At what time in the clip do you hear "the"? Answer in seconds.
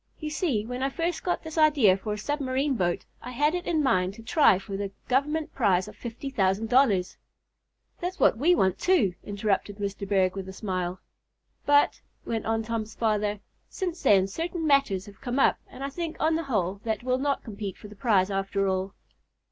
4.75-4.91, 16.33-16.45, 17.87-17.95